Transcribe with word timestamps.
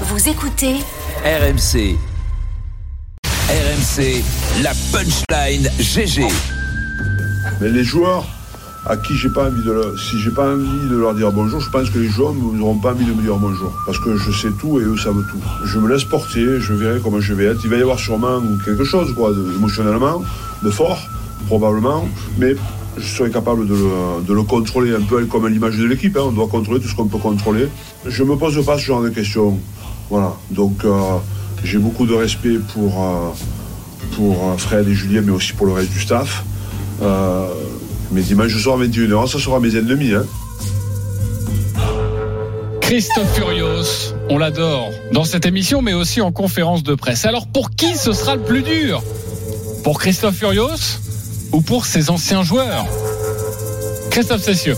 Vous 0.00 0.28
écoutez 0.28 0.74
RMC. 1.24 1.96
RMC, 3.48 4.22
la 4.62 4.72
punchline 4.92 5.68
GG. 5.78 6.22
Mais 7.60 7.68
les 7.68 7.84
joueurs 7.84 8.24
à 8.86 8.96
qui 8.96 9.16
j'ai 9.16 9.28
pas 9.30 9.46
envie 9.48 9.62
de 9.62 9.72
leur, 9.72 9.98
si 9.98 10.20
j'ai 10.20 10.30
pas 10.30 10.52
envie 10.52 10.88
de 10.90 10.96
leur 10.96 11.14
dire 11.14 11.32
bonjour, 11.32 11.60
je 11.60 11.70
pense 11.70 11.88
que 11.90 11.98
les 11.98 12.08
joueurs 12.08 12.34
n'auront 12.34 12.78
pas 12.78 12.90
envie 12.92 13.04
de 13.04 13.12
me 13.12 13.22
dire 13.22 13.36
bonjour. 13.36 13.72
Parce 13.86 13.98
que 13.98 14.16
je 14.16 14.30
sais 14.32 14.50
tout 14.60 14.80
et 14.80 14.84
eux 14.84 14.96
savent 14.96 15.24
tout. 15.30 15.38
Je 15.64 15.78
me 15.78 15.88
laisse 15.92 16.04
porter, 16.04 16.60
je 16.60 16.72
verrai 16.74 17.00
comment 17.02 17.20
je 17.20 17.32
vais 17.32 17.44
être. 17.46 17.60
Il 17.64 17.70
va 17.70 17.76
y 17.76 17.82
avoir 17.82 17.98
sûrement 17.98 18.42
quelque 18.64 18.84
chose, 18.84 19.14
quoi, 19.14 19.32
de- 19.32 19.52
émotionnellement, 19.56 20.22
de 20.62 20.70
fort, 20.70 20.98
probablement, 21.46 22.06
mais 22.38 22.56
je 22.98 23.06
serai 23.16 23.30
capable 23.30 23.66
de 23.66 23.74
le, 23.74 24.42
contrôler 24.42 24.94
un 24.94 25.00
peu 25.00 25.24
comme 25.26 25.46
l'image 25.48 25.76
de 25.76 25.84
l'équipe. 25.84 26.16
hein. 26.16 26.24
On 26.26 26.32
doit 26.32 26.48
contrôler 26.48 26.80
tout 26.80 26.88
ce 26.88 26.94
qu'on 26.94 27.06
peut 27.06 27.18
contrôler. 27.18 27.68
Je 28.06 28.22
me 28.22 28.36
pose 28.36 28.64
pas 28.64 28.78
ce 28.78 28.84
genre 28.84 29.02
de 29.02 29.08
questions. 29.08 29.58
Voilà. 30.10 30.34
Donc, 30.50 30.84
euh, 30.84 31.18
j'ai 31.62 31.78
beaucoup 31.78 32.06
de 32.06 32.14
respect 32.14 32.58
pour, 32.72 33.02
euh, 33.02 34.20
euh, 34.20 34.56
Fred 34.58 34.88
et 34.88 34.94
Julien, 34.94 35.22
mais 35.22 35.32
aussi 35.32 35.52
pour 35.52 35.66
le 35.66 35.72
reste 35.72 35.90
du 35.90 36.00
staff. 36.00 36.44
Mais 38.12 38.22
dimanche 38.22 38.56
soir 38.56 38.78
à 38.78 38.84
21h, 38.84 39.28
ça 39.28 39.38
sera 39.38 39.58
mes 39.60 39.76
ennemis. 39.76 40.12
Hein. 40.14 40.24
Christophe 42.80 43.34
Furios, 43.34 44.14
on 44.28 44.38
l'adore 44.38 44.90
dans 45.10 45.24
cette 45.24 45.46
émission, 45.46 45.82
mais 45.82 45.94
aussi 45.94 46.20
en 46.20 46.32
conférence 46.32 46.82
de 46.82 46.94
presse. 46.94 47.24
Alors 47.24 47.46
pour 47.48 47.70
qui 47.70 47.96
ce 47.96 48.12
sera 48.12 48.36
le 48.36 48.42
plus 48.42 48.62
dur? 48.62 49.02
Pour 49.82 49.98
Christophe 49.98 50.36
Furios 50.36 51.00
ou 51.54 51.60
pour 51.60 51.86
ses 51.86 52.10
anciens 52.10 52.42
joueurs 52.42 52.84
Christophe 54.10 54.42
Cessieux, 54.42 54.76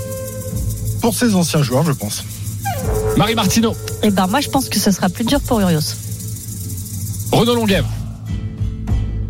Pour 1.03 1.15
ces 1.15 1.35
anciens 1.35 1.63
joueurs, 1.63 1.85
je 1.85 1.93
pense. 1.93 2.25
Marie 3.17 3.35
Martineau, 3.35 3.75
Eh 4.03 4.11
ben 4.11 4.27
moi 4.27 4.41
je 4.41 4.49
pense 4.49 4.69
que 4.69 4.79
ce 4.79 4.91
sera 4.91 5.09
plus 5.09 5.25
dur 5.25 5.41
pour 5.41 5.61
Urios. 5.61 5.81
Renaud 7.33 7.55
Longuèvre, 7.55 7.89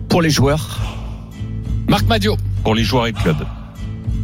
Pour 0.08 0.22
les 0.22 0.30
joueurs, 0.30 0.80
Marc 1.88 2.06
Madio, 2.06 2.36
pour 2.64 2.74
les 2.74 2.84
joueurs 2.84 3.06
et 3.06 3.12
le 3.12 3.18
club. 3.20 3.36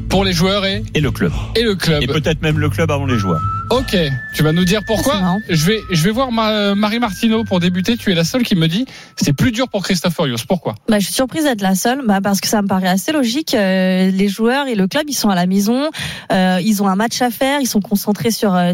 pour 0.09 0.25
les 0.25 0.33
joueurs 0.33 0.65
et, 0.67 0.85
Et 0.95 1.01
le 1.01 1.11
club. 1.11 1.33
et 1.57 1.63
le 1.63 1.75
club. 1.75 2.03
Et 2.03 2.07
peut-être 2.07 2.43
même 2.43 2.59
le 2.59 2.69
club 2.71 2.91
avant 2.91 3.07
les 3.07 3.19
joueurs. 3.19 3.41
Ok, 3.73 3.97
tu 4.35 4.43
vas 4.43 4.53
nous 4.53 4.67
dire 4.67 4.81
pourquoi 4.87 5.39
je 5.49 5.65
vais, 5.65 5.81
je 5.91 6.03
vais 6.05 6.11
voir 6.11 6.31
Ma- 6.31 6.75
Marie 6.75 6.99
Martineau 6.99 7.43
pour 7.43 7.59
débuter. 7.59 7.97
Tu 7.97 8.13
es 8.13 8.15
la 8.15 8.23
seule 8.25 8.43
qui 8.43 8.55
me 8.55 8.69
dit 8.69 8.85
c'est 9.17 9.33
plus 9.33 9.51
dur 9.51 9.67
pour 9.67 9.83
Christophe 9.83 10.15
Furios. 10.15 10.37
Pourquoi? 10.47 10.75
Bah, 10.91 10.99
je 10.99 11.07
suis 11.07 11.15
surprise 11.15 11.45
d'être 11.45 11.63
la 11.63 11.75
seule, 11.75 12.03
bah, 12.07 12.21
parce 12.23 12.43
que 12.43 12.49
ça 12.49 12.61
me 12.61 12.69
paraît 12.69 12.89
assez 12.89 13.13
logique. 13.13 13.55
Euh, 13.55 14.11
les 14.11 14.29
joueurs 14.29 14.67
et 14.67 14.75
le 14.75 14.89
club, 14.89 15.05
ils 15.09 15.15
sont 15.15 15.31
à 15.31 15.35
la 15.35 15.47
maison, 15.47 15.89
euh, 16.33 16.59
ils 16.63 16.83
ont 16.83 16.87
un 16.89 16.97
match 16.97 17.23
à 17.23 17.31
faire, 17.31 17.61
ils 17.61 17.67
sont 17.67 17.81
concentrés 17.81 18.31
sur 18.31 18.55
euh, 18.55 18.73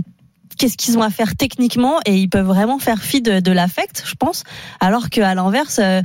qu'est-ce 0.59 0.77
qu'ils 0.77 0.99
ont 0.99 1.03
à 1.03 1.11
faire 1.11 1.37
techniquement 1.37 2.01
et 2.05 2.17
ils 2.17 2.29
peuvent 2.29 2.47
vraiment 2.47 2.79
faire 2.79 3.03
fi 3.03 3.23
de, 3.23 3.41
de 3.41 3.53
l'affect, 3.53 4.03
je 4.05 4.15
pense. 4.15 4.45
Alors 4.81 5.09
qu'à 5.09 5.35
l'inverse, 5.35 5.81
euh, 5.83 6.03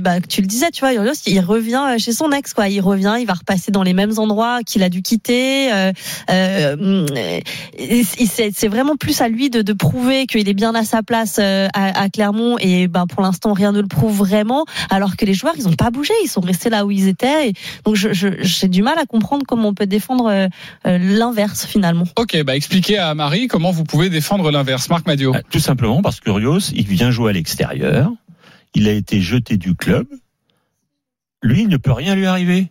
bah, 0.00 0.20
tu 0.20 0.40
le 0.40 0.46
disais, 0.46 0.70
tu 0.70 0.80
vois, 0.80 0.94
Urios, 0.94 1.12
il 1.26 1.40
revient 1.40 1.84
euh, 1.88 1.98
chez 1.98 2.12
son 2.12 2.30
ex, 2.32 2.54
quoi. 2.54 2.68
Il 2.68 2.80
revient, 2.80 3.16
il 3.20 3.26
va 3.26 3.34
repasser 3.34 3.70
dans 3.70 3.82
les 3.82 3.92
mêmes 3.92 4.18
endroits 4.18 4.60
qu'il 4.64 4.82
a 4.82 4.88
dû 4.88 5.02
quitter. 5.02 5.72
Euh, 5.72 5.92
euh, 6.30 7.06
et 7.76 8.04
c'est 8.04 8.68
vraiment 8.68 8.96
plus 8.96 9.20
à 9.20 9.28
lui 9.28 9.50
de, 9.50 9.62
de 9.62 9.72
prouver 9.72 10.26
qu'il 10.26 10.48
est 10.48 10.54
bien 10.54 10.74
à 10.74 10.84
sa 10.84 11.02
place 11.02 11.36
euh, 11.38 11.68
à, 11.74 12.02
à 12.02 12.08
Clermont 12.08 12.56
et 12.60 12.88
ben 12.88 13.06
pour 13.06 13.22
l'instant 13.22 13.52
rien 13.52 13.72
ne 13.72 13.80
le 13.80 13.88
prouve 13.88 14.16
vraiment. 14.16 14.64
Alors 14.90 15.16
que 15.16 15.24
les 15.24 15.34
joueurs, 15.34 15.54
ils 15.56 15.66
ont 15.68 15.72
pas 15.72 15.90
bougé, 15.90 16.14
ils 16.24 16.28
sont 16.28 16.40
restés 16.40 16.70
là 16.70 16.86
où 16.86 16.90
ils 16.90 17.08
étaient. 17.08 17.48
Et 17.48 17.52
donc 17.84 17.96
j'ai 17.96 18.68
du 18.68 18.82
mal 18.82 18.98
à 18.98 19.06
comprendre 19.06 19.44
comment 19.46 19.68
on 19.68 19.74
peut 19.74 19.86
défendre 19.86 20.48
l'inverse 20.84 21.66
finalement. 21.66 22.04
Ok, 22.16 22.40
bah 22.44 22.56
expliquez 22.56 22.98
à 22.98 23.14
Marie 23.14 23.48
comment 23.48 23.70
vous 23.70 23.84
pouvez 23.88 24.10
défendre 24.10 24.50
l'inverse. 24.50 24.88
Marc 24.88 25.06
Madio. 25.06 25.32
Ah, 25.34 25.42
Tout 25.42 25.58
simplement 25.58 26.02
parce 26.02 26.20
que 26.20 26.30
Rios, 26.30 26.70
il 26.72 26.86
vient 26.86 27.10
jouer 27.10 27.30
à 27.30 27.32
l'extérieur. 27.32 28.12
Il 28.74 28.86
a 28.86 28.92
été 28.92 29.20
jeté 29.20 29.56
du 29.56 29.74
club. 29.74 30.06
Lui, 31.42 31.62
il 31.62 31.68
ne 31.68 31.76
peut 31.76 31.92
rien 31.92 32.14
lui 32.14 32.26
arriver. 32.26 32.70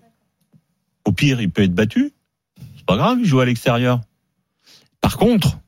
Au 1.06 1.12
pire, 1.12 1.42
il 1.42 1.50
peut 1.50 1.64
être 1.64 1.74
battu. 1.74 2.14
C'est 2.78 2.86
pas 2.86 2.98
grave, 2.98 3.18
il 3.20 3.26
joue 3.26 3.40
à 3.40 3.46
l'extérieur. 3.46 4.02
Par 5.02 5.18
contre, 5.18 5.60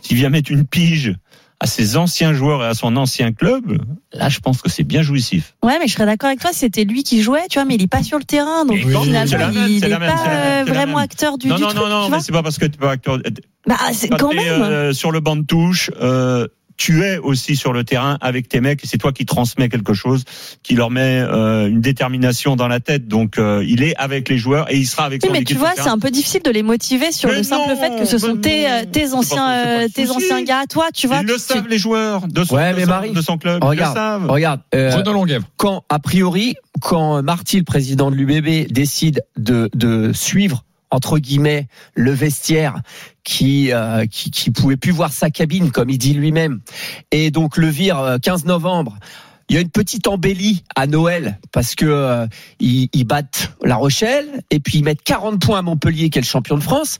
s'il 0.00 0.16
vient 0.16 0.30
mettre 0.30 0.52
une 0.52 0.66
pige 0.66 1.14
à 1.60 1.66
ses 1.66 1.96
anciens 1.96 2.34
joueurs 2.34 2.62
et 2.62 2.66
à 2.66 2.74
son 2.74 2.96
ancien 2.96 3.32
club, 3.32 3.78
là, 4.12 4.28
je 4.28 4.40
pense 4.40 4.60
que 4.60 4.68
c'est 4.68 4.82
bien 4.84 5.02
jouissif. 5.02 5.54
Ouais, 5.62 5.78
mais 5.78 5.86
je 5.86 5.92
serais 5.94 6.04
d'accord 6.06 6.28
avec 6.28 6.40
toi, 6.40 6.50
c'était 6.52 6.84
lui 6.84 7.04
qui 7.04 7.22
jouait, 7.22 7.46
tu 7.48 7.58
vois, 7.58 7.64
mais 7.64 7.76
il 7.76 7.82
est 7.82 7.86
pas 7.86 8.02
sur 8.02 8.18
le 8.18 8.24
terrain, 8.24 8.64
donc 8.64 8.76
oui, 8.84 8.94
finalement 9.02 9.38
même, 9.52 9.66
il 9.68 9.80
c'est 9.80 9.86
est 9.86 9.88
la 9.88 9.98
même, 9.98 10.12
pas 10.14 10.28
euh, 10.28 10.64
vraiment 10.66 10.98
acteur 10.98 11.38
du, 11.38 11.48
non, 11.48 11.56
du 11.56 11.62
non, 11.62 11.68
truc, 11.68 11.80
non, 11.80 11.88
non, 11.88 12.04
tu 12.06 12.10
mais 12.12 12.20
c'est 12.20 12.32
pas 12.32 12.42
parce 12.42 12.58
que 12.58 12.66
tu 12.66 12.78
pas 12.78 12.90
acteur. 12.90 13.18
Bah, 13.66 13.76
Quand 14.10 14.16
quand 14.18 14.34
même. 14.34 14.62
euh, 14.62 14.92
sur 14.92 15.10
le 15.10 15.20
banc 15.20 15.36
de 15.36 15.44
touche, 15.44 15.90
euh, 16.00 16.46
tu 16.76 17.04
es 17.04 17.18
aussi 17.18 17.56
sur 17.56 17.72
le 17.72 17.84
terrain 17.84 18.18
avec 18.20 18.48
tes 18.48 18.60
mecs 18.60 18.82
et 18.82 18.86
c'est 18.86 18.98
toi 18.98 19.12
qui 19.12 19.26
transmets 19.26 19.68
quelque 19.68 19.94
chose, 19.94 20.24
qui 20.62 20.74
leur 20.74 20.90
met 20.90 21.20
euh, 21.20 21.68
une 21.68 21.80
détermination 21.80 22.56
dans 22.56 22.68
la 22.68 22.80
tête. 22.80 23.06
Donc 23.08 23.38
euh, 23.38 23.64
il 23.66 23.82
est 23.82 23.94
avec 23.96 24.28
les 24.28 24.38
joueurs 24.38 24.70
et 24.72 24.76
il 24.76 24.86
sera 24.86 25.04
avec 25.04 25.22
Oui, 25.22 25.28
son 25.28 25.32
mais 25.32 25.40
équipe 25.40 25.56
tu 25.56 25.60
vois, 25.60 25.72
c'est 25.76 25.88
un 25.88 25.98
peu 25.98 26.10
difficile 26.10 26.42
de 26.42 26.50
les 26.50 26.62
motiver 26.62 27.12
sur 27.12 27.28
Mais 27.30 27.36
le 27.36 27.42
simple 27.42 27.74
fait 27.76 27.98
que 27.98 28.04
ce 28.04 28.18
sont 28.18 28.36
tes, 28.36 28.68
euh, 28.70 28.84
tes 28.90 29.12
anciens, 29.12 29.50
euh, 29.50 29.88
tes 29.92 30.10
anciens 30.10 30.42
gars, 30.42 30.64
toi, 30.68 30.88
tu 30.92 31.06
vois. 31.06 31.20
Ils 31.20 31.26
le 31.26 31.34
tu- 31.34 31.40
savent 31.40 31.68
les 31.68 31.78
joueurs 31.78 32.26
de 32.28 32.42
son, 32.44 32.54
Ouais, 32.56 32.70
de 32.72 32.76
mais 32.76 32.82
son- 32.84 32.88
Marie, 32.88 33.12
de 33.12 33.20
son 33.22 33.38
club. 33.38 33.62
regarde, 33.62 33.94
ils 33.94 33.94
le 33.94 34.00
savent. 34.00 34.30
Regarde, 34.30 34.60
euh, 34.74 35.02
quand 35.56 35.84
a 35.88 35.98
priori, 35.98 36.54
quand 36.80 37.22
Marty, 37.22 37.58
le 37.58 37.64
président 37.64 38.10
de 38.10 38.16
l'UBB, 38.16 38.66
décide 38.72 39.22
de, 39.36 39.70
de 39.74 40.12
suivre 40.12 40.64
entre 40.90 41.18
guillemets 41.18 41.68
le 41.94 42.12
vestiaire 42.12 42.80
qui 43.24 43.72
euh, 43.72 44.06
qui 44.06 44.50
pouvait 44.50 44.76
plus 44.76 44.92
voir 44.92 45.12
sa 45.12 45.30
cabine 45.30 45.70
comme 45.70 45.90
il 45.90 45.98
dit 45.98 46.14
lui-même. 46.14 46.60
Et 47.10 47.30
donc 47.30 47.56
le 47.56 47.68
vire 47.68 47.98
euh, 47.98 48.18
15 48.18 48.44
novembre. 48.44 48.98
Il 49.50 49.56
y 49.56 49.58
a 49.58 49.60
une 49.60 49.70
petite 49.70 50.06
embellie 50.06 50.64
à 50.74 50.86
Noël 50.86 51.38
parce 51.52 51.74
que 51.74 51.84
euh, 51.84 52.26
ils, 52.60 52.88
ils 52.94 53.04
battent 53.04 53.52
La 53.62 53.76
Rochelle 53.76 54.42
et 54.50 54.58
puis 54.58 54.78
ils 54.78 54.84
mettent 54.84 55.02
40 55.02 55.38
points 55.38 55.58
à 55.58 55.62
Montpellier 55.62 56.08
qui 56.08 56.18
est 56.18 56.22
le 56.22 56.26
champion 56.26 56.56
de 56.56 56.62
France. 56.62 56.98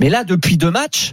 Mais 0.00 0.08
là 0.08 0.24
depuis 0.24 0.56
deux 0.56 0.70
matchs 0.70 1.12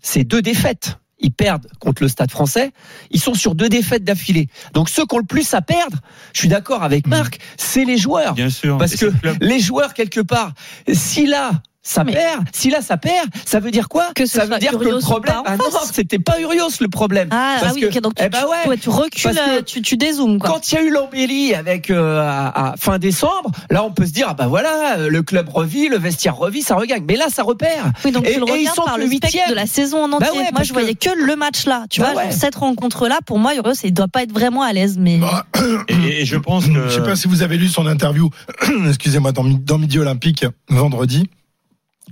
c'est 0.00 0.24
deux 0.24 0.42
défaites 0.42 0.98
ils 1.22 1.32
perdent 1.32 1.68
contre 1.78 2.02
le 2.02 2.08
Stade 2.08 2.30
français. 2.30 2.72
Ils 3.10 3.20
sont 3.20 3.34
sur 3.34 3.54
deux 3.54 3.68
défaites 3.68 4.04
d'affilée. 4.04 4.48
Donc 4.74 4.88
ceux 4.88 5.06
qui 5.06 5.14
ont 5.14 5.18
le 5.18 5.24
plus 5.24 5.54
à 5.54 5.62
perdre, 5.62 5.98
je 6.34 6.40
suis 6.40 6.48
d'accord 6.48 6.82
avec 6.82 7.06
Marc, 7.06 7.38
c'est 7.56 7.84
les 7.84 7.96
joueurs. 7.96 8.34
Bien 8.34 8.50
sûr. 8.50 8.76
Parce 8.76 8.96
que 8.96 9.12
les 9.40 9.60
joueurs, 9.60 9.94
quelque 9.94 10.20
part, 10.20 10.52
si 10.92 11.26
là, 11.26 11.62
ça 11.82 12.04
Mais- 12.04 12.12
perd, 12.12 12.44
si 12.52 12.70
là, 12.70 12.80
ça 12.80 12.96
perd, 12.96 13.28
ça 13.44 13.58
veut 13.60 13.70
dire 13.70 13.88
quoi? 13.88 14.08
Que 14.14 14.24
Ça 14.26 14.44
veut 14.44 14.58
dire 14.58 14.78
que 14.78 14.84
le 14.84 14.98
problème, 15.00 15.34
ah 15.44 15.56
non, 15.56 15.64
c'était 15.92 16.18
pas 16.18 16.40
Urios 16.40 16.68
le 16.80 16.88
problème. 16.88 17.28
Ah, 17.32 17.56
Parce 17.60 17.72
ah 17.72 17.74
oui, 17.74 17.80
que- 17.82 17.86
ok, 17.86 18.00
donc 18.00 18.14
tu, 18.14 18.22
eh 18.24 18.28
ben 18.28 18.44
ouais. 18.44 18.68
ouais, 18.68 18.76
tu 18.76 18.88
recules, 18.88 19.22
Parce 19.34 19.36
que- 19.36 19.60
tu, 19.62 19.82
tu 19.82 19.96
dézoomes, 19.96 20.38
quoi. 20.38 20.50
Quand 20.50 20.70
il 20.70 20.74
y 20.76 20.78
a 20.78 20.82
eu 20.82 20.90
l'embellie 20.90 21.54
avec 21.54 21.90
euh, 21.90 22.20
à, 22.20 22.70
à 22.72 22.76
fin 22.76 22.98
décembre, 22.98 23.50
là 23.70 23.82
on 23.84 23.90
peut 23.90 24.06
se 24.06 24.12
dire 24.12 24.26
ah 24.30 24.34
bah 24.34 24.46
voilà 24.46 24.96
le 25.08 25.22
club 25.22 25.48
revit, 25.48 25.88
le 25.88 25.98
vestiaire 25.98 26.36
revit, 26.36 26.62
ça 26.62 26.76
regagne. 26.76 27.04
Mais 27.08 27.16
là 27.16 27.26
ça 27.30 27.42
repère. 27.42 27.92
Oui, 28.04 28.12
donc 28.12 28.26
Et- 28.28 28.34
tu 28.34 28.40
le 28.40 28.46
et 28.48 28.50
ils 28.50 28.58
regardes 28.60 28.76
sont 28.76 28.84
par 28.84 28.98
le 28.98 29.06
spectre 29.06 29.26
huitième. 29.26 29.50
de 29.50 29.54
la 29.54 29.66
saison 29.66 30.04
en 30.04 30.12
entier. 30.12 30.28
Bah 30.32 30.38
ouais, 30.38 30.48
moi, 30.52 30.62
je 30.62 30.72
voyais 30.72 30.94
que, 30.94 31.10
le 31.16 31.36
match 31.36 31.66
là. 31.66 31.84
Tu 31.90 32.00
Bah 32.00 32.12
vois, 32.12 32.22
ouais. 32.22 32.30
genre, 32.30 32.38
cette 32.40 32.54
rencontre 32.54 33.08
là, 33.08 33.18
pour 33.26 33.38
moi, 33.38 33.54
Urios, 33.56 33.74
il 33.82 33.92
doit 33.92 34.08
pas 34.08 34.22
être 34.22 34.32
vraiment 34.32 34.62
à 34.62 34.72
l'aise, 34.72 34.96
mais. 34.98 35.18
Bah, 35.18 35.46
Et, 35.88 36.22
et 36.22 36.24
je 36.24 36.36
pense 36.36 36.66
que. 36.68 36.88
Je 36.88 36.94
sais 36.94 37.02
pas 37.02 37.16
si 37.16 37.26
vous 37.28 37.42
avez 37.42 37.56
lu 37.56 37.68
son 37.68 37.86
interview, 37.86 38.30
excusez-moi, 38.88 39.32
dans, 39.32 39.44
dans 39.44 39.78
Midi 39.78 39.98
Olympique 39.98 40.44
vendredi. 40.68 41.28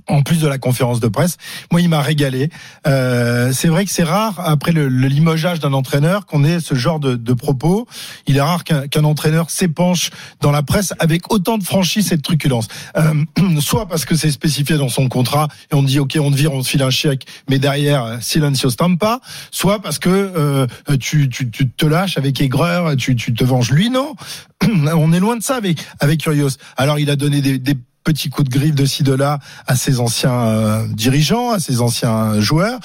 En 0.07 0.21
plus 0.23 0.39
de 0.39 0.47
la 0.47 0.57
conférence 0.57 0.99
de 0.99 1.07
presse, 1.07 1.37
moi 1.71 1.81
il 1.81 1.89
m'a 1.89 2.01
régalé. 2.01 2.49
Euh, 2.87 3.51
c'est 3.53 3.67
vrai 3.67 3.85
que 3.85 3.91
c'est 3.91 4.03
rare 4.03 4.39
après 4.43 4.71
le, 4.71 4.87
le 4.87 5.07
limogeage 5.07 5.59
d'un 5.59 5.73
entraîneur 5.73 6.25
qu'on 6.25 6.43
ait 6.43 6.59
ce 6.59 6.75
genre 6.75 6.99
de, 6.99 7.33
propos. 7.33 7.87
Il 8.27 8.37
est 8.37 8.41
rare 8.41 8.63
qu'un 8.63 9.03
entraîneur 9.03 9.49
s'épanche 9.49 10.09
dans 10.41 10.51
la 10.51 10.63
presse 10.63 10.93
avec 10.99 11.31
autant 11.31 11.57
de 11.57 11.63
franchise 11.63 12.11
et 12.11 12.17
de 12.17 12.21
truculence. 12.21 12.67
Euh, 12.97 13.13
soit 13.59 13.87
parce 13.87 14.05
que 14.05 14.15
c'est 14.15 14.31
spécifié 14.31 14.77
dans 14.77 14.89
son 14.89 15.07
contrat 15.07 15.47
et 15.71 15.75
on 15.75 15.83
dit 15.83 15.99
ok 15.99 16.17
on 16.19 16.31
te 16.31 16.35
vire, 16.35 16.53
on 16.53 16.61
te 16.61 16.67
file 16.67 16.83
un 16.83 16.89
chèque, 16.89 17.25
mais 17.49 17.59
derrière 17.59 18.03
euh, 18.03 18.17
silencio 18.19 18.69
stampa. 18.69 19.19
Soit 19.51 19.81
parce 19.81 19.99
que 19.99 20.09
euh, 20.09 20.67
tu 20.99 21.29
te 21.29 21.85
lâches 21.85 22.17
avec 22.17 22.41
aigreur, 22.41 22.95
tu, 22.97 23.15
tu 23.15 23.33
te 23.33 23.43
venges. 23.43 23.71
Lui 23.71 23.89
non, 23.89 24.15
on 24.63 25.13
est 25.13 25.19
loin 25.19 25.37
de 25.37 25.43
ça 25.43 25.55
avec 25.55 25.79
avec 25.99 26.21
Curios. 26.21 26.57
Alors 26.77 26.99
il 26.99 27.09
a 27.09 27.15
donné 27.15 27.41
des, 27.41 27.57
des 27.57 27.75
petits 28.03 28.29
coups 28.29 28.49
de 28.49 28.57
griffe 28.57 28.75
de 28.75 28.85
ci 28.85 29.03
de 29.03 29.13
là 29.13 29.39
à 29.67 29.75
ses 29.75 29.99
anciens 29.99 30.47
euh, 30.47 30.87
dirigeants, 30.87 31.51
à 31.51 31.59
ses 31.59 31.81
anciens 31.81 32.39
joueurs, 32.39 32.79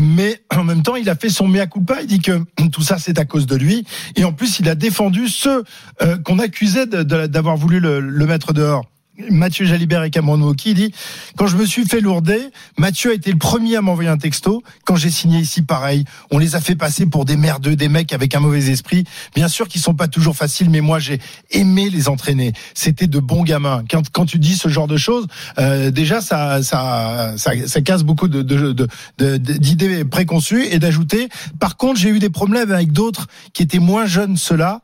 mais 0.00 0.42
en 0.54 0.64
même 0.64 0.82
temps 0.82 0.96
il 0.96 1.08
a 1.08 1.14
fait 1.14 1.30
son 1.30 1.48
mea 1.48 1.66
culpa. 1.66 2.00
Il 2.02 2.06
dit 2.06 2.20
que 2.20 2.42
tout 2.72 2.82
ça 2.82 2.98
c'est 2.98 3.18
à 3.18 3.24
cause 3.24 3.46
de 3.46 3.56
lui, 3.56 3.84
et 4.16 4.24
en 4.24 4.32
plus 4.32 4.60
il 4.60 4.68
a 4.68 4.74
défendu 4.74 5.28
ceux 5.28 5.64
euh, 6.02 6.18
qu'on 6.18 6.38
accusait 6.38 6.86
d'avoir 6.86 7.56
voulu 7.56 7.80
le 7.80 8.26
mettre 8.26 8.52
dehors. 8.52 8.84
Mathieu 9.30 9.64
Jalibert 9.66 10.02
et 10.04 10.10
Cameron 10.10 10.54
il 10.64 10.74
dit 10.74 10.92
quand 11.36 11.46
je 11.46 11.56
me 11.56 11.66
suis 11.66 11.84
fait 11.86 12.00
lourder, 12.00 12.40
Mathieu 12.78 13.10
a 13.10 13.14
été 13.14 13.30
le 13.32 13.38
premier 13.38 13.76
à 13.76 13.82
m'envoyer 13.82 14.08
un 14.10 14.16
texto. 14.18 14.62
Quand 14.84 14.96
j'ai 14.96 15.10
signé 15.10 15.38
ici, 15.40 15.62
pareil, 15.62 16.04
on 16.30 16.38
les 16.38 16.54
a 16.56 16.60
fait 16.60 16.74
passer 16.76 17.06
pour 17.06 17.24
des 17.24 17.36
merdeux, 17.36 17.76
des 17.76 17.88
mecs 17.88 18.12
avec 18.12 18.34
un 18.34 18.40
mauvais 18.40 18.66
esprit. 18.70 19.04
Bien 19.34 19.48
sûr 19.48 19.68
qu'ils 19.68 19.80
sont 19.80 19.94
pas 19.94 20.08
toujours 20.08 20.36
faciles, 20.36 20.70
mais 20.70 20.80
moi 20.80 20.98
j'ai 20.98 21.20
aimé 21.50 21.90
les 21.90 22.08
entraîner. 22.08 22.52
C'était 22.74 23.06
de 23.06 23.18
bons 23.18 23.42
gamins. 23.42 23.84
Quand, 23.90 24.08
quand 24.10 24.26
tu 24.26 24.38
dis 24.38 24.56
ce 24.56 24.68
genre 24.68 24.86
de 24.88 24.96
choses, 24.96 25.26
euh, 25.58 25.90
déjà 25.90 26.20
ça, 26.20 26.62
ça, 26.62 27.34
ça, 27.36 27.52
ça 27.66 27.80
casse 27.80 28.02
beaucoup 28.02 28.28
de, 28.28 28.42
de, 28.42 28.72
de- 29.18 29.36
d'idées 29.36 30.04
préconçues 30.04 30.66
et 30.70 30.78
d'ajouter. 30.78 31.28
Par 31.58 31.76
contre, 31.76 31.98
j'ai 32.00 32.10
eu 32.10 32.18
des 32.18 32.30
problèmes 32.30 32.70
avec 32.72 32.92
d'autres 32.92 33.26
qui 33.52 33.62
étaient 33.62 33.78
moins 33.78 34.06
jeunes, 34.06 34.36
ceux-là. 34.36 34.80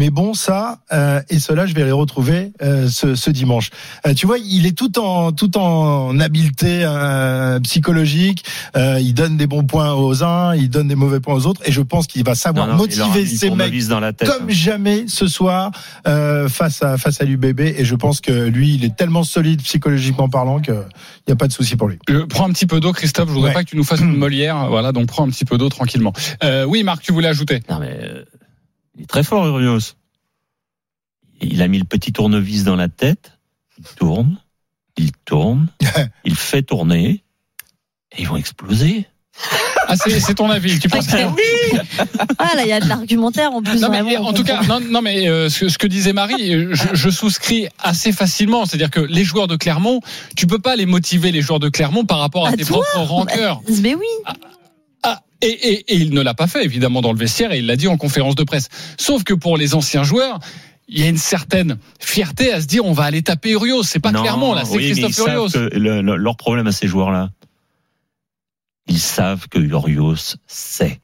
Mais 0.00 0.10
bon, 0.10 0.34
ça 0.34 0.78
euh, 0.92 1.20
et 1.30 1.38
cela, 1.38 1.66
je 1.66 1.74
vais 1.74 1.84
les 1.84 1.92
retrouver 1.92 2.52
euh, 2.62 2.88
ce, 2.88 3.14
ce 3.14 3.30
dimanche. 3.30 3.70
Euh, 4.06 4.12
tu 4.14 4.26
vois, 4.26 4.38
il 4.38 4.66
est 4.66 4.76
tout 4.76 4.98
en 4.98 5.30
tout 5.30 5.56
en 5.56 6.18
habileté 6.18 6.80
euh, 6.82 7.60
psychologique. 7.60 8.44
Euh, 8.76 8.98
il 9.00 9.14
donne 9.14 9.36
des 9.36 9.46
bons 9.46 9.62
points 9.64 9.92
aux 9.94 10.24
uns, 10.24 10.54
il 10.56 10.68
donne 10.68 10.88
des 10.88 10.96
mauvais 10.96 11.20
points 11.20 11.34
aux 11.34 11.46
autres, 11.46 11.60
et 11.64 11.70
je 11.70 11.80
pense 11.80 12.06
qu'il 12.08 12.24
va 12.24 12.34
savoir 12.34 12.66
Non, 12.66 12.76
non, 12.76 12.86
il 12.90 13.00
aura 13.00 13.08
motiver 13.10 13.26
ces 13.36 13.50
le 13.50 13.54
mecs 13.56 13.86
dans 13.88 14.00
la 14.00 14.12
tête. 14.12 14.28
comme 14.28 14.50
jamais 14.50 15.04
ce 15.06 15.28
soir 15.28 15.70
euh, 16.08 16.48
face 16.48 16.82
à 16.82 16.98
face 16.98 17.20
à 17.20 17.24
l'UBB. 17.24 17.60
Et 17.60 17.84
je 17.84 17.94
pense 17.94 18.20
que 18.20 18.32
lui, 18.32 18.74
il 18.74 18.84
est 18.84 18.96
tellement 18.96 19.22
solide 19.22 19.62
psychologiquement 19.62 20.28
parlant 20.28 20.58
qu'il 20.60 20.74
n'y 21.28 21.32
a 21.32 21.36
pas 21.36 21.46
de 21.46 21.52
souci 21.52 21.76
pour 21.76 21.86
lui. 21.88 21.98
Je 22.08 22.18
prends 22.18 22.48
un 22.48 22.52
petit 22.52 22.66
peu 22.66 22.80
d'eau, 22.80 22.92
Christophe. 22.92 23.28
Je 23.28 23.34
voudrais 23.34 23.50
Ouais. 23.50 23.54
pas 23.54 23.62
que 23.64 23.70
tu 23.70 23.76
nous 23.76 23.84
fasses 23.84 24.00
une 24.00 24.16
Molière. 24.16 24.66
Voilà, 24.68 24.90
donc 24.90 25.06
prends 25.06 25.24
un 25.24 25.30
petit 25.30 25.44
peu 25.44 25.56
d'eau 25.56 25.68
tranquillement. 25.68 26.12
Euh, 26.42 26.64
oui, 26.64 26.82
Marc, 26.82 27.02
tu 27.02 27.12
voulais 27.12 27.28
ajouter. 27.28 27.62
Non, 27.70 27.78
mais 27.78 27.96
euh, 28.02 28.24
il 28.96 29.02
est 29.02 29.06
très 29.06 29.22
fort, 29.22 29.46
Urios. 29.46 29.94
Il 31.40 31.60
a 31.62 31.68
mis 31.68 31.78
le 31.78 31.84
petit 31.84 32.12
tournevis 32.12 32.64
dans 32.64 32.76
la 32.76 32.88
tête. 32.88 33.38
Il 33.78 33.84
tourne, 33.96 34.38
il 34.96 35.12
tourne, 35.24 35.68
il 36.24 36.36
fait 36.36 36.62
tourner. 36.62 37.24
Et 38.16 38.22
ils 38.22 38.28
vont 38.28 38.36
exploser. 38.36 39.06
Ah, 39.88 39.96
c'est 39.96 40.34
ton 40.34 40.48
avis. 40.48 40.78
Tu 40.78 40.88
penses 40.88 41.06
oui 41.12 41.78
Ah 42.38 42.52
là, 42.54 42.62
il 42.62 42.68
y 42.68 42.72
a 42.72 42.80
de 42.80 42.88
l'argumentaire 42.88 43.52
en 43.52 43.62
plus. 43.62 43.80
Non, 43.80 43.90
mais 43.90 44.00
vraiment, 44.00 44.26
en 44.26 44.30
on 44.30 44.32
tout 44.32 44.44
cas, 44.44 44.62
non, 44.62 44.78
non 44.80 45.02
mais 45.02 45.28
euh, 45.28 45.48
ce, 45.48 45.68
ce 45.68 45.76
que 45.76 45.88
disait 45.88 46.12
Marie, 46.12 46.54
euh, 46.54 46.74
je, 46.74 46.94
je 46.94 47.10
souscris 47.10 47.66
assez 47.82 48.12
facilement. 48.12 48.64
C'est-à-dire 48.64 48.90
que 48.90 49.00
les 49.00 49.24
joueurs 49.24 49.48
de 49.48 49.56
Clermont, 49.56 50.00
tu 50.36 50.46
peux 50.46 50.60
pas 50.60 50.76
les 50.76 50.86
motiver 50.86 51.32
les 51.32 51.42
joueurs 51.42 51.58
de 51.58 51.68
Clermont 51.68 52.04
par 52.04 52.20
rapport 52.20 52.46
à 52.46 52.50
Ah, 52.50 52.56
tes 52.56 52.64
toi 52.64 52.82
propres 52.92 53.08
rancœurs. 53.10 53.60
Mais 53.82 53.94
oui. 53.96 54.06
Et, 55.44 55.68
et, 55.72 55.92
et 55.92 55.96
il 55.96 56.12
ne 56.14 56.20
l'a 56.20 56.34
pas 56.34 56.46
fait 56.46 56.64
évidemment 56.64 57.00
dans 57.02 57.12
le 57.12 57.18
vestiaire 57.18 57.52
et 57.52 57.58
il 57.58 57.66
l'a 57.66 57.76
dit 57.76 57.88
en 57.88 57.96
conférence 57.96 58.34
de 58.34 58.44
presse. 58.44 58.68
Sauf 58.98 59.24
que 59.24 59.34
pour 59.34 59.56
les 59.56 59.74
anciens 59.74 60.04
joueurs. 60.04 60.38
Il 60.86 61.00
y 61.00 61.02
a 61.02 61.08
une 61.08 61.16
certaine 61.16 61.78
fierté 61.98 62.52
à 62.52 62.60
se 62.60 62.66
dire 62.66 62.84
on 62.84 62.92
va 62.92 63.04
aller 63.04 63.22
taper 63.22 63.52
Urios. 63.52 63.84
C'est 63.84 64.00
pas 64.00 64.12
Non, 64.12 64.20
Clermont 64.20 64.52
là, 64.52 64.66
c'est 64.66 64.76
oui, 64.76 64.92
Christophe 64.92 65.16
Urios. 65.26 65.48
le- 65.72 66.02
leur 66.16 66.36
problème 66.36 66.66
à 66.66 66.72
ces 66.72 66.86
joueurs-là, 66.88 67.30
ils 68.86 68.98
savent 69.00 69.48
que 69.48 69.58
Urios 69.58 70.36
sait. 70.46 71.00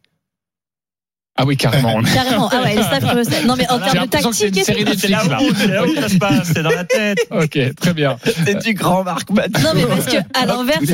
Ah 1.43 1.47
oui, 1.47 1.57
carrément. 1.57 2.03
Carrément. 2.15 2.51
Ah 2.53 2.63
ouais, 2.63 2.75
ils 2.77 2.83
savent 2.83 3.15
que 3.15 3.25
c'est- 3.25 3.45
Non, 3.45 3.55
mais 3.57 3.67
en 3.71 3.79
termes 3.79 4.07
de 4.07 4.11
c'est 4.13 4.23
tactique 4.23 4.49
une 4.49 4.59
et 4.59 4.65
série. 4.65 4.85
Netflix, 4.85 5.29
là. 5.29 5.39
c'est 5.57 5.67
là 5.69 5.85
où 5.87 5.95
ça 5.95 6.09
se 6.11 6.17
passe, 6.19 6.53
c'est 6.55 6.63
dans 6.63 6.69
la 6.71 6.85
tête. 6.85 7.19
ok, 7.31 7.75
très 7.77 7.95
bien. 7.95 8.19
C'est 8.45 8.59
du 8.63 8.75
grand 8.75 9.05
Marc 9.05 9.31
Madiot. 9.31 9.59
Non 9.63 9.71
mais 9.75 9.85
parce 9.87 10.05
que 10.07 10.19
à 10.35 10.45
l'inverse, 10.45 10.85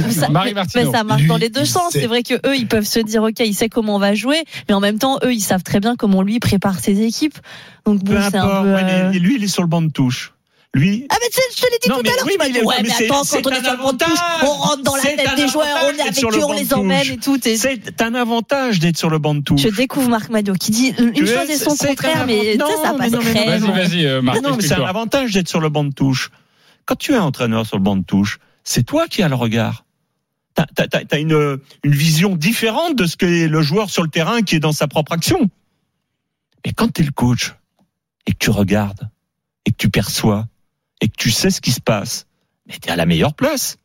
ça, 0.92 1.02
marche 1.04 1.26
dans 1.26 1.36
les 1.36 1.48
deux 1.48 1.64
sens. 1.64 1.90
C'est 1.92 2.06
vrai 2.06 2.22
que 2.22 2.34
eux, 2.46 2.56
ils 2.56 2.68
peuvent 2.68 2.84
se 2.86 3.00
dire 3.00 3.22
ok, 3.24 3.40
il 3.40 3.54
sait 3.54 3.68
comment 3.68 3.96
on 3.96 3.98
va 3.98 4.14
jouer, 4.14 4.44
mais 4.68 4.74
en 4.74 4.80
même 4.80 4.98
temps, 4.98 5.18
eux, 5.24 5.32
ils 5.32 5.40
savent 5.40 5.64
très 5.64 5.80
bien 5.80 5.96
comment 5.96 6.22
lui 6.22 6.38
prépare 6.38 6.78
ses 6.78 7.02
équipes. 7.02 7.38
Donc 7.84 8.04
bon, 8.04 8.16
c'est 8.30 8.36
un 8.38 8.62
peu. 8.62 8.68
ouais, 8.72 8.82
euh, 8.84 9.10
mais 9.12 9.18
lui, 9.18 9.36
il 9.36 9.44
est 9.44 9.48
sur 9.48 9.62
le 9.62 9.68
banc 9.68 9.82
de 9.82 9.90
touche. 9.90 10.32
Lui, 10.76 11.06
Ah 11.08 11.16
mais 11.22 11.28
je 11.32 11.56
te 11.56 11.62
l'ai 11.72 11.78
dit 11.82 11.88
Non, 11.88 11.96
tout 11.96 12.02
mais 12.04 12.10
à 12.10 12.12
l'heure. 12.16 12.24
oui, 12.26 12.32
tu 12.32 12.38
m'as 12.38 12.44
mais 12.44 12.52
dit 12.52 12.60
ouais, 12.60 12.74
mais 12.82 12.88
mais 12.98 13.04
attends, 13.06 13.22
quand 13.24 13.46
on 13.46 13.50
est 13.50 13.56
un 13.56 13.62
sur 13.64 13.72
le 13.72 13.78
banc 13.78 13.92
de 13.94 13.96
touche, 13.98 14.18
on 14.42 14.46
rentre 14.46 14.82
dans 14.82 14.96
la 14.96 15.02
tête 15.02 15.36
des 15.36 15.48
joueurs, 15.48 15.66
on 15.84 15.96
est 15.96 16.00
avec 16.02 16.22
eux, 16.22 16.44
on 16.44 16.52
les 16.52 16.74
emmène 16.74 17.06
et 17.12 17.16
tout. 17.16 17.48
et- 17.48 17.56
c'est 17.56 18.02
un 18.02 18.14
avantage 18.14 18.78
d'être 18.78 18.98
sur 18.98 19.08
le 19.08 19.18
banc 19.18 19.34
de 19.34 19.40
touche. 19.40 19.62
Je 19.62 19.68
découvre 19.68 20.10
Marc 20.10 20.28
Madio 20.28 20.52
qui 20.54 20.70
dit 20.72 20.94
une 20.98 21.26
chose 21.26 21.48
et 21.48 21.56
son 21.56 21.74
c'est 21.74 21.86
un 21.86 21.88
contraire, 21.94 22.26
mais 22.26 22.58
ça 22.58 22.64
non, 22.92 22.98
passe 22.98 23.10
mais 23.10 23.18
mais 23.18 23.24
très 23.32 23.46
Vas-y, 23.46 23.60
bien. 23.62 23.70
vas-y, 23.72 24.06
euh, 24.06 24.20
Marc. 24.20 24.36
Mais 24.42 24.48
non, 24.50 24.56
mais 24.56 24.62
c'est 24.62 24.74
un 24.74 24.84
avantage 24.84 25.32
d'être 25.32 25.48
sur 25.48 25.60
le 25.60 25.70
banc 25.70 25.84
de 25.84 25.94
touche. 25.94 26.30
Quand 26.84 26.96
tu 26.96 27.14
es 27.14 27.18
entraîneur 27.18 27.64
sur 27.66 27.78
le 27.78 27.82
banc 27.82 27.96
de 27.96 28.04
touche, 28.04 28.38
c'est 28.62 28.82
toi 28.84 29.08
qui 29.08 29.22
as 29.22 29.28
le 29.28 29.34
regard. 29.34 29.84
T'as 30.54 30.66
as, 31.10 31.18
une, 31.18 31.58
une 31.84 31.92
vision 31.94 32.36
différente 32.36 32.96
de 32.96 33.06
ce 33.06 33.16
que 33.16 33.24
le 33.24 33.62
joueur 33.62 33.88
sur 33.88 34.02
le 34.02 34.10
terrain 34.10 34.42
qui 34.42 34.56
est 34.56 34.60
dans 34.60 34.72
sa 34.72 34.88
propre 34.88 35.12
action. 35.12 35.48
Et 36.64 36.72
quand 36.74 36.92
tu 36.92 37.00
es 37.00 37.04
le 37.06 37.12
coach 37.12 37.54
et 38.26 38.32
que 38.32 38.38
tu 38.38 38.50
regardes 38.50 39.08
et 39.64 39.70
que 39.70 39.76
tu 39.78 39.88
perçois 39.88 40.46
et 41.00 41.08
que 41.08 41.16
tu 41.16 41.30
sais 41.30 41.50
ce 41.50 41.60
qui 41.60 41.72
se 41.72 41.80
passe, 41.80 42.26
mais 42.66 42.74
tu 42.80 42.88
es 42.88 42.92
à 42.92 42.96
la 42.96 43.06
meilleure 43.06 43.34
place. 43.34 43.78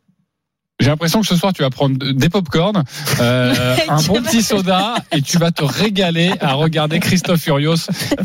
J'ai 0.82 0.90
l'impression 0.90 1.22
que 1.22 1.28
ce 1.28 1.36
soir 1.36 1.54
tu 1.54 1.62
vas 1.62 1.70
prendre 1.70 2.12
des 2.12 2.30
pop-corn, 2.30 2.84
euh, 3.20 3.76
un 3.88 4.02
bon 4.02 4.22
petit 4.24 4.42
soda 4.42 4.96
et 5.12 5.22
tu 5.22 5.38
vas 5.38 5.52
te 5.52 5.64
régaler 5.64 6.34
à 6.42 6.54
regarder 6.54 7.00
Christophe 7.00 7.40
Furios 7.40 7.76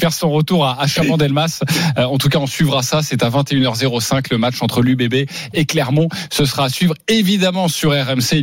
faire 0.00 0.12
son 0.12 0.31
retour 0.31 0.65
à, 0.65 0.81
à 0.81 0.87
Chabandelmas. 0.87 1.61
Euh, 1.99 2.05
en 2.05 2.17
tout 2.17 2.31
cas, 2.31 2.38
on 2.38 2.47
suivra 2.47 2.83
ça. 2.83 3.03
C'est 3.03 3.23
à 3.23 3.29
21h05 3.29 4.29
le 4.31 4.38
match 4.38 4.62
entre 4.62 4.81
l'UBB 4.81 5.29
et 5.53 5.67
Clermont. 5.67 6.09
Ce 6.31 6.47
sera 6.47 6.65
à 6.65 6.69
suivre 6.71 6.94
évidemment 7.09 7.69
sur 7.69 7.91
RMC. 7.91 8.43